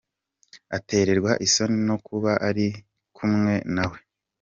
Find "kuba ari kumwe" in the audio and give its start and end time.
2.05-3.53